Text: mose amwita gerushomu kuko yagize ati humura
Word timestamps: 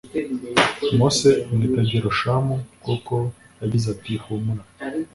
mose 0.97 1.29
amwita 1.47 1.81
gerushomu 1.89 2.55
kuko 2.83 3.15
yagize 3.61 3.87
ati 3.95 4.13
humura 4.23 4.63